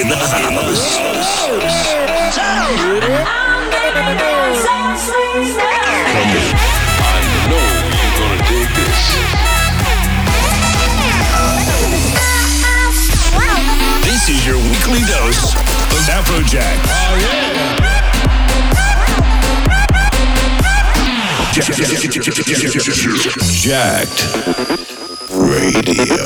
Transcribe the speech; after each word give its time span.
in 0.00 0.08
the 0.08 0.16
this. 0.16 0.98
This 14.02 14.28
is 14.30 14.46
your 14.46 14.56
weekly 14.56 15.00
dose 15.06 15.54
of 15.54 16.02
Afrojack. 16.10 16.78
Oh 16.88 17.16
yeah. 17.20 17.54
Jacked 23.62 24.20
Radio. 25.30 26.24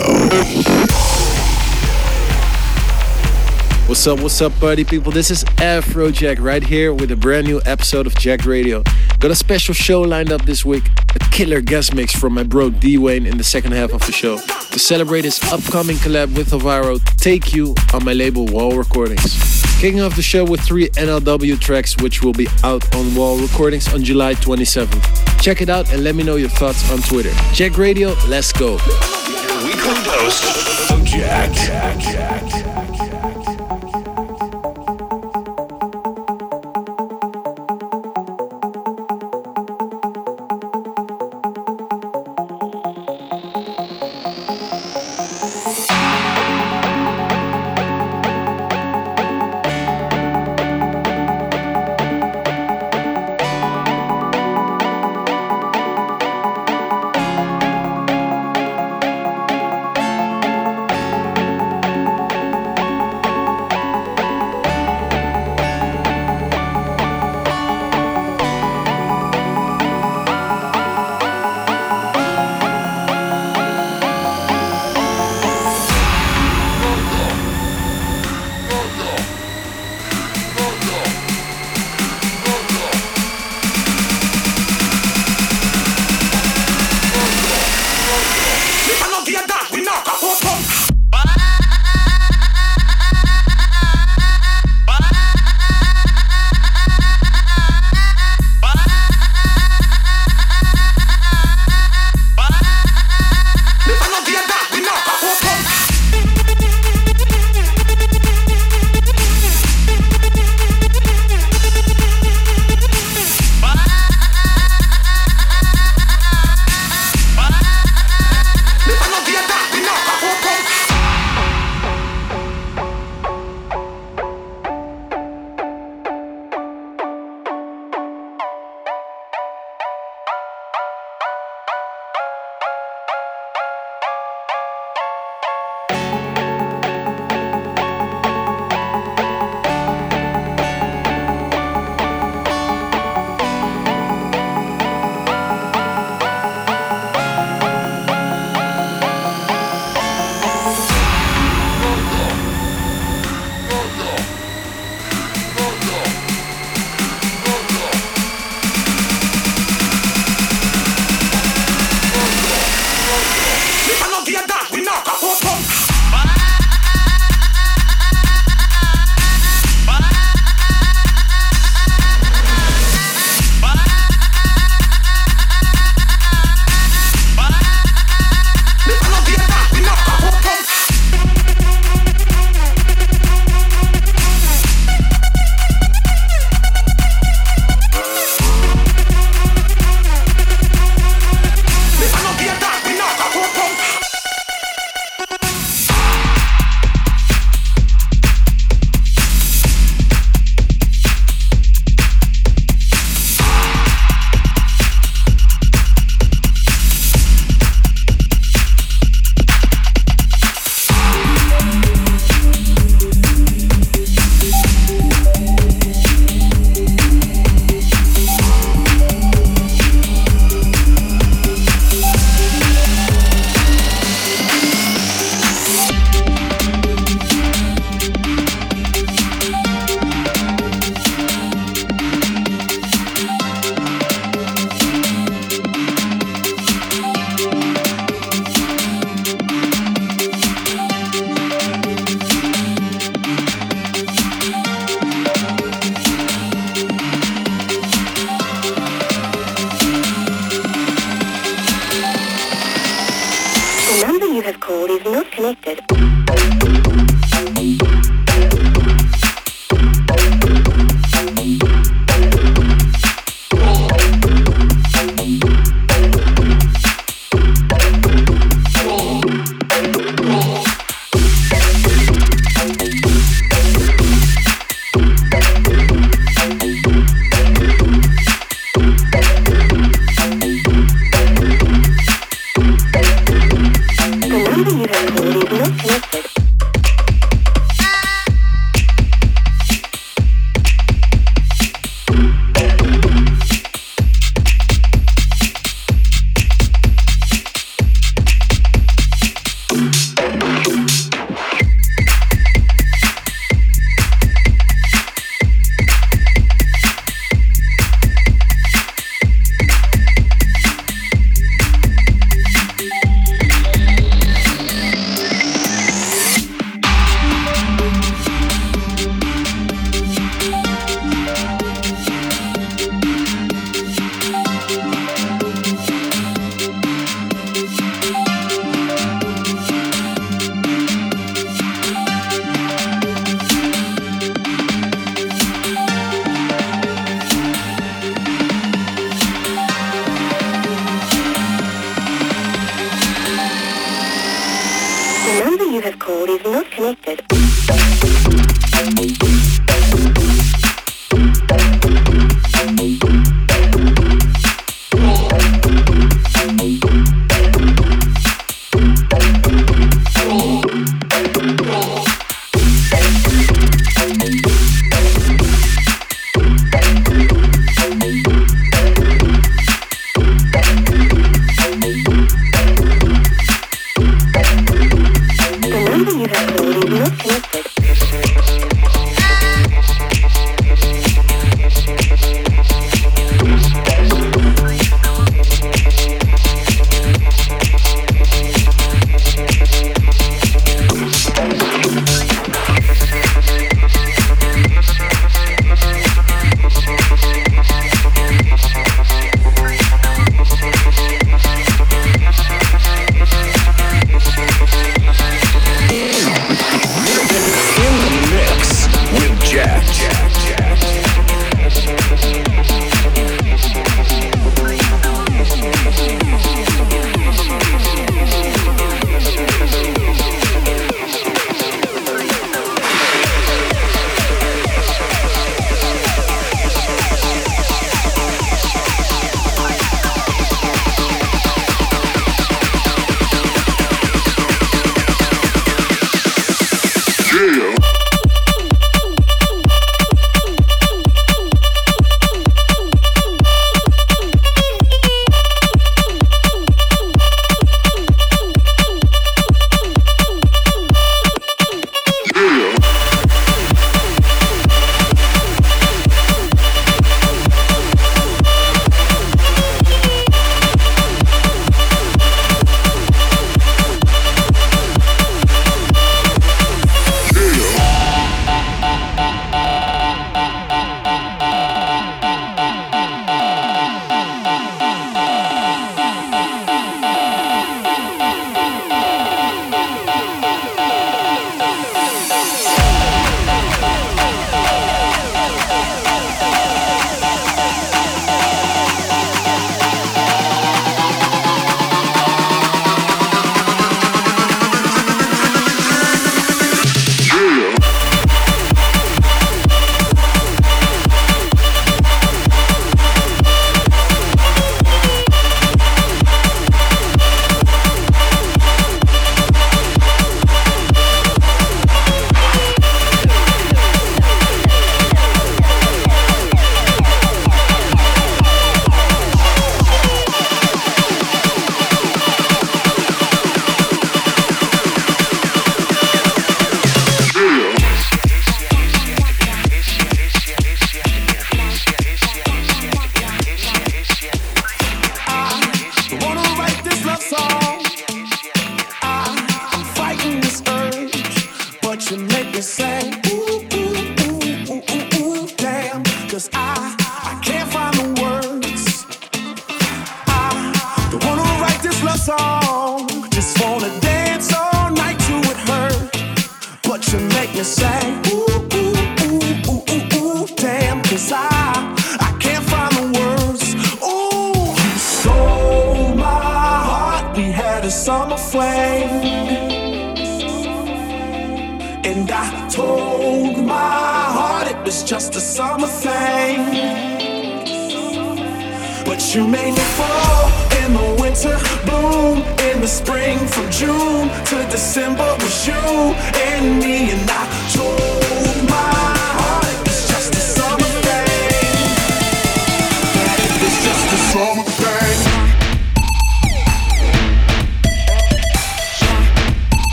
What's 3.89 4.07
up, 4.07 4.21
what's 4.21 4.43
up, 4.43 4.53
party 4.61 4.85
people? 4.85 5.11
This 5.11 5.31
is 5.31 5.45
Afrojack 5.45 6.41
right 6.41 6.63
here 6.63 6.93
with 6.93 7.11
a 7.11 7.17
brand 7.17 7.47
new 7.47 7.63
episode 7.65 8.07
of 8.07 8.15
Jacked 8.17 8.45
Radio. 8.45 8.83
Got 9.19 9.31
a 9.31 9.35
special 9.35 9.73
show 9.73 10.03
lined 10.03 10.31
up 10.31 10.43
this 10.43 10.63
week, 10.63 10.85
a 11.15 11.19
killer 11.31 11.63
guest 11.63 11.95
mix 11.95 12.15
from 12.15 12.35
my 12.35 12.43
bro 12.43 12.69
D 12.69 12.99
Wayne 12.99 13.25
in 13.25 13.39
the 13.39 13.45
second 13.45 13.73
half 13.73 13.95
of 13.95 14.05
the 14.05 14.13
show. 14.13 14.37
To 14.37 14.79
celebrate 14.79 15.25
his 15.25 15.43
upcoming 15.51 15.97
collab 15.97 16.37
with 16.37 16.53
Alvaro, 16.53 16.99
Take 17.17 17.55
You 17.55 17.75
on 17.95 18.05
my 18.05 18.13
label 18.13 18.45
Wall 18.45 18.77
Recordings. 18.77 19.63
Kicking 19.81 20.03
off 20.03 20.15
the 20.17 20.23
show 20.23 20.45
with 20.45 20.61
three 20.61 20.91
NLW 20.91 21.59
tracks, 21.59 21.97
which 21.97 22.23
will 22.23 22.35
be 22.35 22.47
out 22.65 22.95
on 22.95 23.15
Wall 23.15 23.39
Recordings 23.39 23.93
on 23.95 24.05
July 24.05 24.35
27th. 24.35 25.41
Check 25.41 25.63
it 25.63 25.71
out 25.71 25.91
and 25.95 26.05
let 26.05 26.15
me 26.15 26.23
know 26.23 26.37
your 26.37 26.51
thoughts 26.51 26.91
on 26.93 26.99
Twitter. 26.99 27.33
Jacked 27.55 27.79
Radio, 27.79 28.15
let's 28.29 28.53
go. 28.53 28.73
Your 28.73 29.65
weekly 29.65 29.95
dose 30.05 30.91
of. 30.91 31.05
Jack, 31.07 31.53
Jack, 31.55 31.99
Jack. 32.01 32.78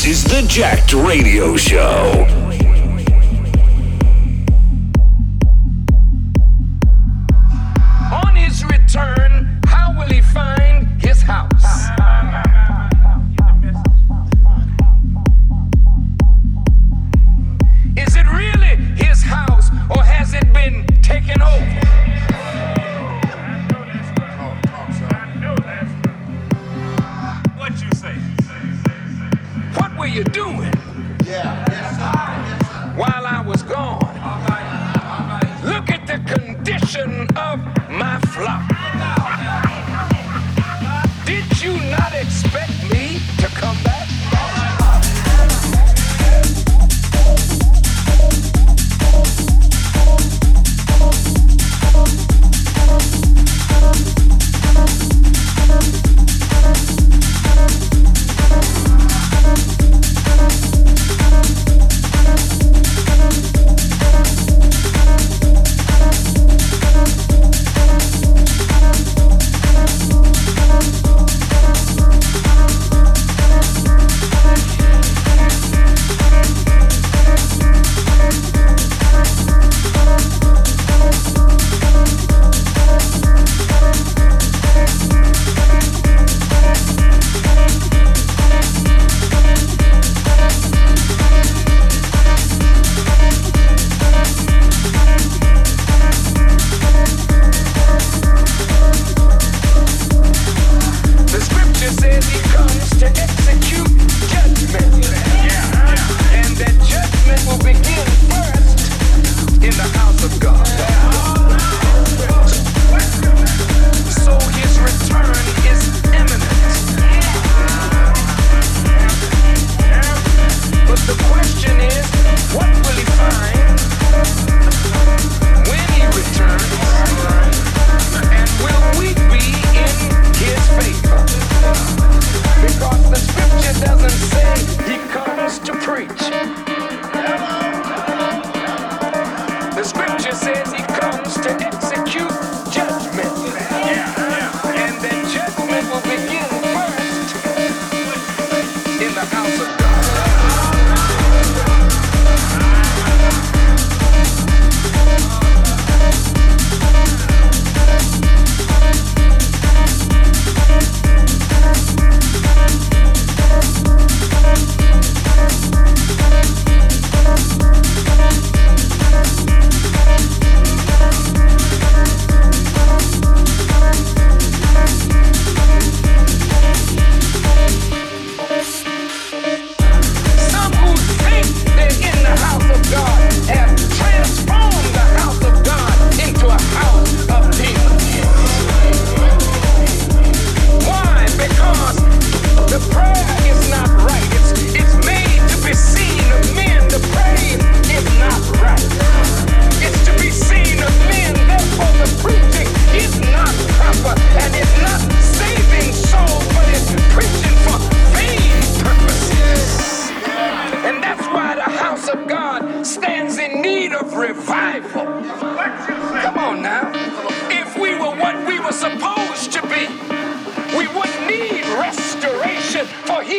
This 0.00 0.24
is 0.24 0.24
the 0.24 0.48
Jacked 0.48 0.94
Radio 0.94 1.58
Show. 1.58 2.39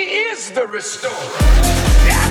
He 0.02 0.08
is 0.32 0.52
the 0.52 0.66
restorer. 0.66 2.31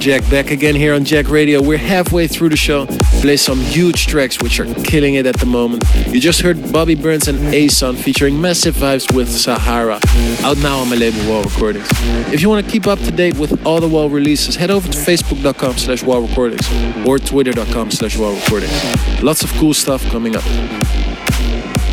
Jack 0.00 0.22
back 0.30 0.50
again 0.50 0.74
here 0.74 0.94
on 0.94 1.04
Jacked 1.04 1.28
Radio. 1.28 1.60
We're 1.60 1.76
halfway 1.76 2.26
through 2.26 2.48
the 2.48 2.56
show. 2.56 2.86
Play 3.20 3.36
some 3.36 3.60
huge 3.60 4.06
tracks 4.06 4.40
which 4.40 4.58
are 4.58 4.64
killing 4.82 5.16
it 5.16 5.26
at 5.26 5.38
the 5.38 5.44
moment. 5.44 5.84
You 6.06 6.18
just 6.18 6.40
heard 6.40 6.72
Bobby 6.72 6.94
Burns 6.94 7.28
and 7.28 7.38
Ason 7.54 7.96
featuring 7.96 8.40
massive 8.40 8.76
vibes 8.76 9.14
with 9.14 9.28
Sahara. 9.28 10.00
Out 10.42 10.56
now 10.56 10.78
on 10.78 10.88
my 10.88 10.96
label 10.96 11.28
Wall 11.28 11.42
Recordings. 11.42 11.86
If 12.32 12.40
you 12.40 12.48
want 12.48 12.64
to 12.64 12.72
keep 12.72 12.86
up 12.86 12.98
to 13.00 13.10
date 13.10 13.36
with 13.36 13.66
all 13.66 13.78
the 13.78 13.88
Wall 13.88 14.08
releases, 14.08 14.56
head 14.56 14.70
over 14.70 14.90
to 14.90 14.96
facebook.com 14.96 15.76
slash 15.76 16.02
wall 16.02 16.22
recordings 16.22 16.66
or 17.06 17.18
twitter.com 17.18 17.90
slash 17.90 18.16
wall 18.16 18.34
recordings. 18.34 19.22
Lots 19.22 19.42
of 19.42 19.52
cool 19.52 19.74
stuff 19.74 20.02
coming 20.06 20.34
up. 20.34 20.44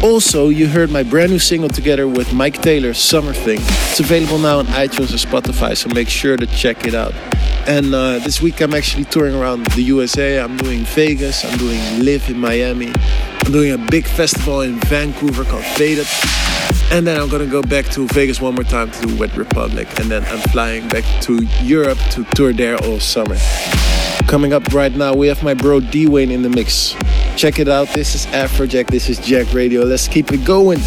Also, 0.02 0.48
you 0.48 0.70
heard 0.70 0.92
my 0.92 1.04
brand 1.04 1.32
new 1.32 1.40
single 1.40 1.68
together 1.68 2.08
with 2.08 2.34
Mike 2.34 2.62
Taylor, 2.62 2.94
Summer 2.94 3.34
Thing. 3.34 3.60
It's 3.60 4.00
available 4.00 4.38
now 4.38 4.60
on 4.60 4.68
iTunes 4.68 5.10
and 5.10 5.20
Spotify, 5.20 5.76
so 5.76 5.90
make 5.90 6.08
sure 6.08 6.38
to 6.38 6.46
check 6.46 6.88
it 6.88 6.96
out. 6.96 7.14
And 7.68 7.94
uh, 7.94 8.20
this 8.20 8.42
week 8.42 8.62
I'm 8.62 8.74
actually 8.74 9.04
touring 9.04 9.36
around 9.36 9.66
the 9.68 9.82
USA. 9.82 10.40
I'm 10.40 10.56
doing 10.56 10.86
Vegas, 10.86 11.44
I'm 11.44 11.58
doing 11.58 11.80
LIV 12.00 12.30
in 12.30 12.40
Miami, 12.40 12.94
I'm 12.96 13.52
doing 13.52 13.74
a 13.74 13.78
big 13.78 14.08
festival 14.08 14.62
in 14.62 14.80
Vancouver 14.88 15.44
called 15.44 15.66
Faded. 15.66 16.08
And 16.92 17.06
then 17.06 17.20
I'm 17.20 17.28
gonna 17.28 17.46
go 17.46 17.62
back 17.62 17.86
to 17.88 18.08
Vegas 18.08 18.40
one 18.40 18.56
more 18.56 18.64
time 18.64 18.90
to 18.92 19.08
do 19.08 19.18
Wet 19.18 19.36
Republic. 19.36 19.88
And 20.00 20.10
then 20.10 20.24
I'm 20.26 20.40
flying 20.50 20.88
back 20.88 21.04
to 21.24 21.44
Europe 21.62 21.98
to 22.12 22.24
tour 22.36 22.54
there 22.54 22.78
all 22.86 23.02
summer. 23.02 23.36
Coming 24.28 24.54
up 24.54 24.74
right 24.74 24.94
now, 24.94 25.14
we 25.14 25.28
have 25.28 25.44
my 25.44 25.54
bro 25.54 25.82
D 25.82 26.08
Wayne 26.08 26.32
in 26.32 26.44
the 26.44 26.50
mix. 26.50 26.96
Check 27.36 27.60
it 27.60 27.68
out. 27.68 27.90
This 27.90 28.16
is 28.16 28.26
Afrojack. 28.28 28.88
This 28.88 29.10
is 29.10 29.20
Jacked 29.20 29.54
Radio. 29.54 29.84
Let's 29.84 30.08
keep 30.08 30.32
it 30.32 30.46
going. 30.46 30.80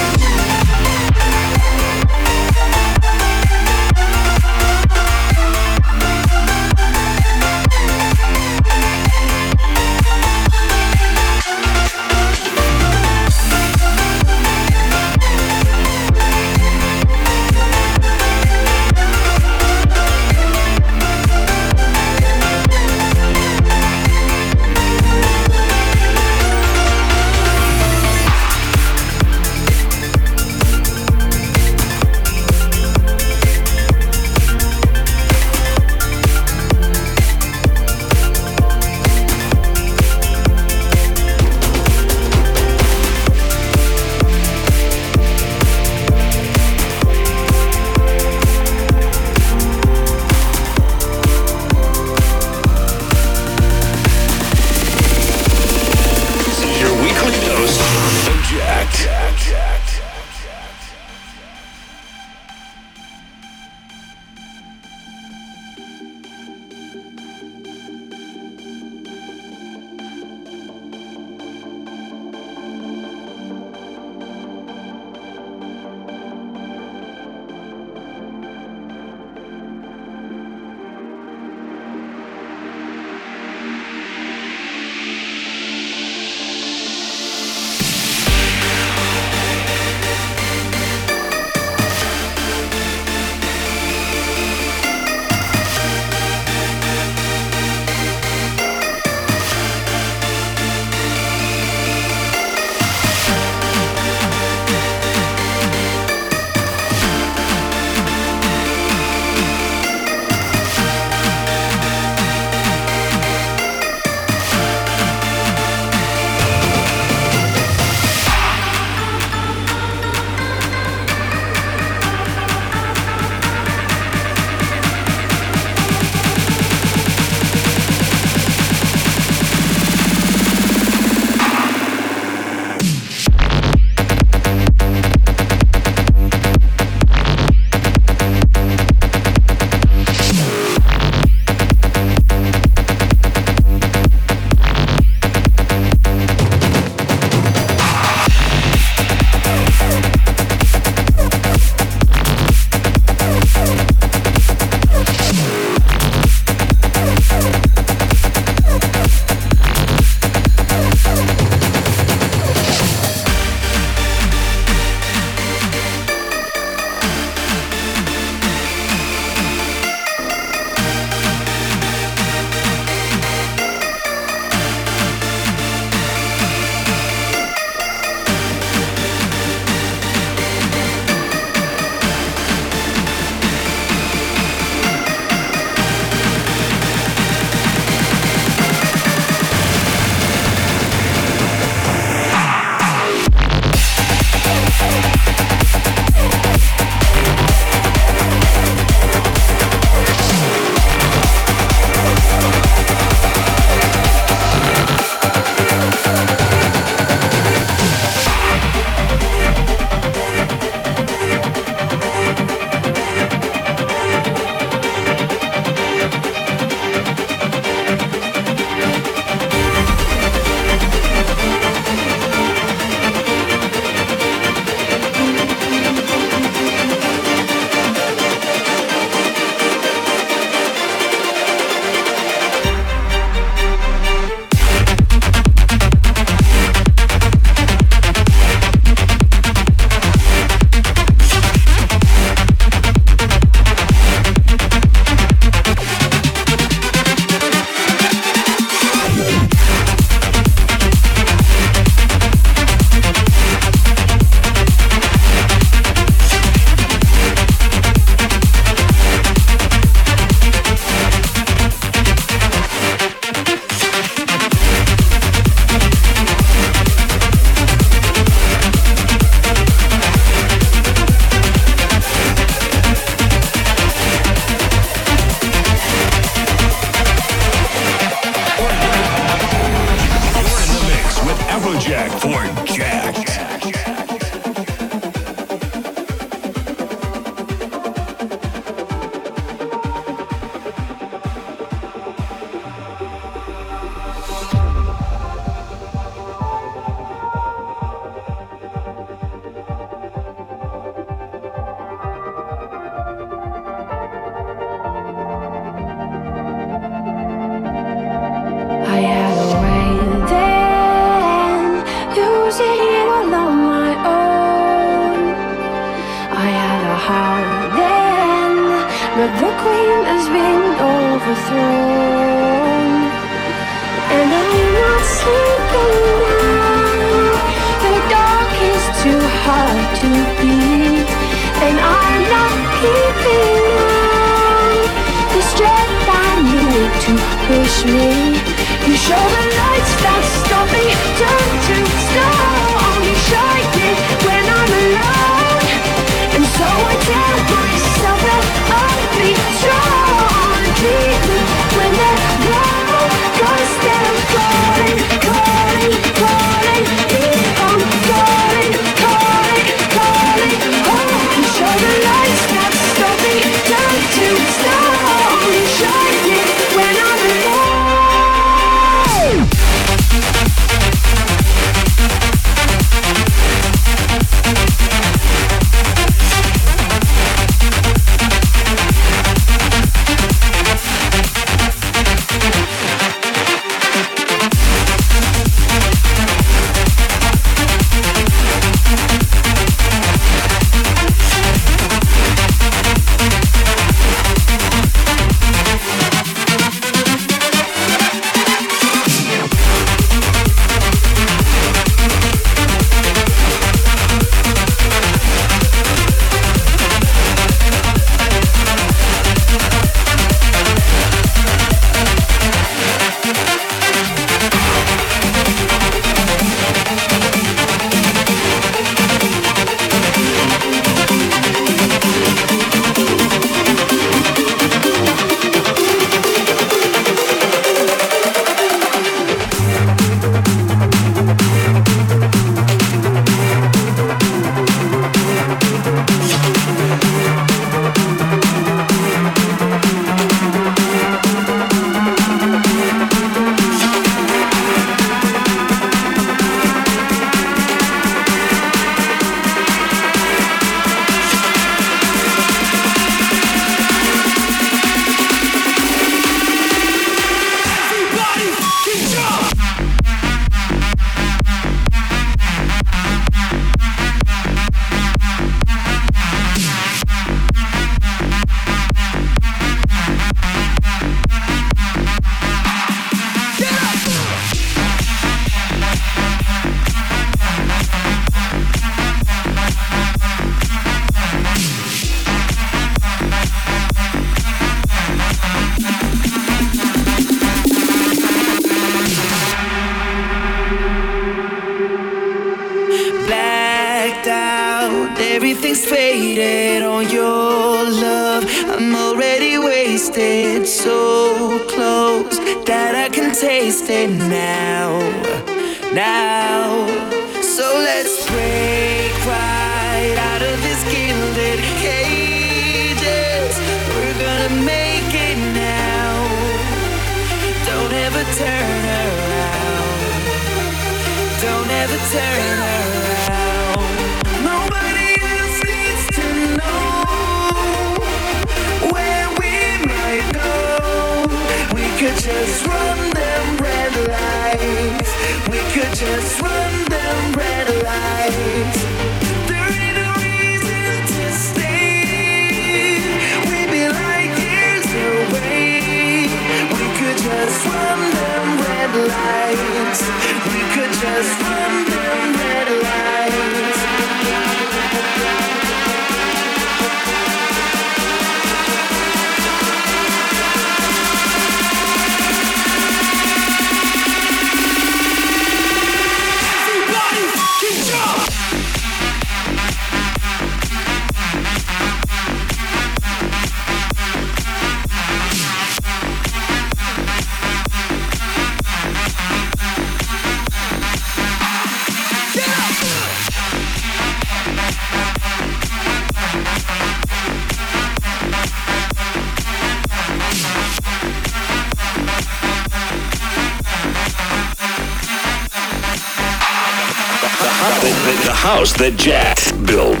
House 598.64 598.78
that 598.78 598.96
Jack 598.96 599.36
built. 599.66 600.00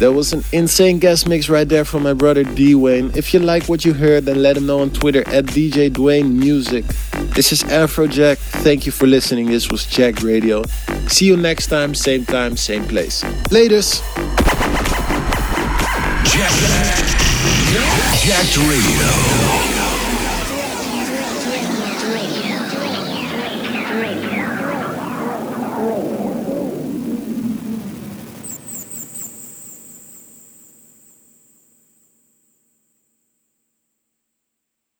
That 0.00 0.12
was 0.12 0.32
an 0.32 0.42
insane 0.52 0.98
guest 0.98 1.28
mix 1.28 1.48
right 1.48 1.68
there 1.68 1.84
from 1.84 2.02
my 2.02 2.12
brother 2.12 2.42
D 2.42 2.74
Wayne. 2.74 3.12
If 3.14 3.32
you 3.32 3.38
like 3.38 3.68
what 3.68 3.84
you 3.84 3.92
heard, 3.92 4.24
then 4.24 4.42
let 4.42 4.56
him 4.56 4.66
know 4.66 4.80
on 4.80 4.90
Twitter 4.90 5.20
at 5.28 5.44
DJ 5.44 5.90
Dwayne 5.90 6.32
Music. 6.32 6.84
This 7.36 7.52
is 7.52 7.62
Afrojack. 7.62 8.38
Thank 8.64 8.84
you 8.84 8.90
for 8.90 9.06
listening. 9.06 9.46
This 9.46 9.70
was 9.70 9.86
Jacked 9.86 10.24
Radio. 10.24 10.64
See 11.06 11.26
you 11.26 11.36
next 11.36 11.68
time, 11.68 11.94
same 11.94 12.24
time, 12.24 12.56
same 12.56 12.84
place. 12.84 13.22
Laters. 13.54 14.02
Jack, 16.26 16.50
Jacked 18.24 18.56
Radio. 18.58 19.75